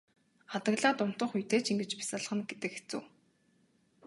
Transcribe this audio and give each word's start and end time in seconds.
Адаглаад 0.55 0.97
унтах 1.05 1.31
үедээ 1.35 1.61
ч 1.65 1.67
ингэж 1.73 1.91
бясалгана 1.99 2.43
гэдэг 2.49 2.71
хэцүү. 2.75 3.01